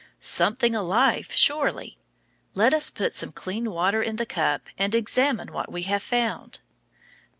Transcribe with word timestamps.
Something 0.19 0.73
alive, 0.73 1.27
surely. 1.31 1.99
Let 2.55 2.73
us 2.73 2.89
put 2.89 3.13
some 3.13 3.31
clean 3.31 3.69
water 3.69 4.01
in 4.01 4.15
the 4.15 4.25
cup 4.25 4.63
and 4.75 4.95
examine 4.95 5.53
what 5.53 5.71
we 5.71 5.83
have 5.83 6.01
found. 6.01 6.59